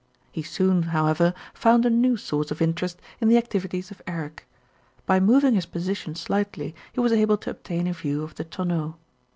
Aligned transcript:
He 0.31 0.41
soon, 0.41 0.81
however, 0.97 1.31
found 1.53 1.85
a 1.85 1.89
new 1.91 2.17
source 2.17 2.49
of 2.49 2.59
interest 2.59 2.99
in 3.19 3.27
the 3.27 3.37
activities 3.37 3.91
of 3.91 4.01
Eric. 4.07 4.47
By 5.05 5.19
moving 5.19 5.53
his 5.53 5.67
position 5.67 6.15
slightly, 6.15 6.73
he 6.91 6.99
was 6.99 7.13
able 7.13 7.37
to 7.37 7.51
obtain 7.51 7.85
a 7.85 7.93
view 7.93 8.23
of 8.23 8.33
the 8.33 8.43
tonneau. 8.43 8.95